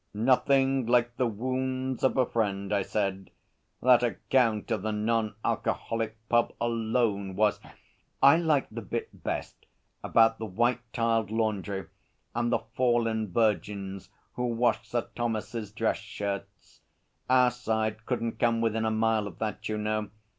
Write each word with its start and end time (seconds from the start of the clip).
''Nothing 0.15 0.87
like 0.89 1.15
the 1.17 1.27
wounds 1.27 2.03
of 2.03 2.17
a 2.17 2.25
friend,' 2.25 2.73
I 2.73 2.81
said. 2.81 3.29
'That 3.83 4.01
account 4.01 4.71
of 4.71 4.81
the 4.81 4.91
non 4.91 5.35
alcoholic 5.45 6.17
pub 6.27 6.55
alone 6.59 7.35
was' 7.35 7.59
'I 8.23 8.37
liked 8.37 8.73
the 8.73 8.81
bit 8.81 9.09
best 9.23 9.67
about 10.03 10.39
the 10.39 10.47
white 10.47 10.81
tiled 10.91 11.29
laundry 11.29 11.85
and 12.33 12.51
the 12.51 12.63
Fallen 12.73 13.31
Virgins 13.31 14.09
who 14.33 14.47
wash 14.47 14.87
Sir 14.87 15.07
Thomas's 15.15 15.71
dress 15.71 15.97
shirts. 15.97 16.81
Our 17.29 17.51
side 17.51 18.03
couldn't 18.07 18.39
come 18.39 18.59
within 18.59 18.85
a 18.85 18.89
mile 18.89 19.27
of 19.27 19.37
that, 19.37 19.69
you 19.69 19.77
know. 19.77 20.09